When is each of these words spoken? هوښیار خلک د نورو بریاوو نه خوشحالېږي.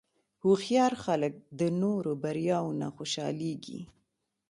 هوښیار 0.43 0.93
خلک 1.03 1.33
د 1.59 1.61
نورو 1.81 2.11
بریاوو 2.23 2.77
نه 2.81 2.87
خوشحالېږي. 2.97 3.79